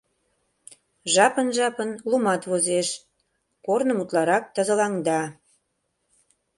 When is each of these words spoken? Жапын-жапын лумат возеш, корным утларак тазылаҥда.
Жапын-жапын 1.13 1.89
лумат 2.09 2.41
возеш, 2.49 2.87
корным 3.65 3.99
утларак 4.03 4.43
тазылаҥда. 4.55 5.21